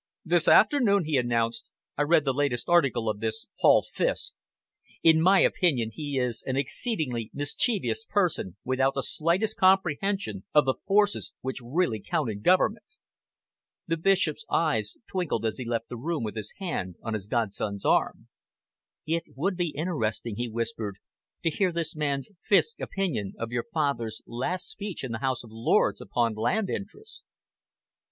"This 0.25 0.47
afternoon," 0.47 1.03
he 1.05 1.15
announced, 1.17 1.65
"I 1.95 2.01
read 2.01 2.25
the 2.25 2.33
latest 2.33 2.67
article 2.67 3.07
of 3.07 3.19
this 3.19 3.45
Paul 3.61 3.83
Fiske. 3.87 4.33
In 5.03 5.21
my 5.21 5.41
opinion 5.41 5.91
he 5.93 6.17
is 6.17 6.43
an 6.47 6.55
exceedingly 6.57 7.29
mischievous 7.35 8.03
person, 8.05 8.55
without 8.65 8.95
the 8.95 9.03
slightest 9.03 9.57
comprehension 9.57 10.43
of 10.55 10.65
the 10.65 10.73
forces 10.87 11.33
which 11.41 11.61
really 11.61 11.99
count 12.01 12.31
in 12.31 12.41
government." 12.41 12.85
The 13.85 13.95
Bishop's 13.95 14.43
eyes 14.49 14.97
twinkled 15.07 15.45
as 15.45 15.59
he 15.59 15.65
left 15.65 15.87
the 15.87 15.97
room 15.97 16.23
with 16.23 16.35
his 16.35 16.51
hand 16.57 16.95
on 17.03 17.13
his 17.13 17.27
godson's 17.27 17.85
arm. 17.85 18.27
"It 19.05 19.25
would 19.35 19.55
be 19.55 19.69
interesting," 19.77 20.35
he 20.35 20.49
whispered, 20.49 20.97
"to 21.43 21.51
hear 21.51 21.71
this 21.71 21.95
man 21.95 22.23
Fiske's 22.41 22.75
opinion 22.81 23.33
of 23.37 23.51
your 23.51 23.65
father's 23.71 24.23
last 24.25 24.67
speech 24.67 25.03
in 25.03 25.11
the 25.11 25.19
House 25.19 25.43
of 25.43 25.51
Lords 25.51 26.01
upon 26.01 26.33
land 26.33 26.71
interests!" 26.71 27.21